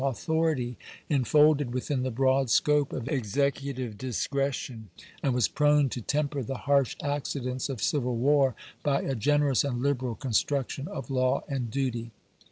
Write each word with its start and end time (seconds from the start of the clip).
authority 0.03 0.75
enfolded 1.11 1.71
within 1.71 2.01
the 2.01 2.09
broad 2.09 2.49
scope 2.49 2.91
of 2.91 3.07
Ex 3.07 3.35
ecutive 3.35 3.95
discretion, 3.99 4.89
and 5.21 5.31
was 5.31 5.47
prone 5.47 5.89
to 5.89 6.01
temper 6.01 6.41
the 6.41 6.57
harsh 6.65 6.95
accidents 7.03 7.69
of 7.69 7.79
civil 7.83 8.15
war 8.17 8.55
by 8.81 9.03
a 9.03 9.13
generous 9.13 9.63
and 9.63 9.79
liberal 9.83 10.15
construction 10.15 10.87
of 10.87 11.11
law 11.11 11.43
and 11.47 11.69
duty. 11.69 12.09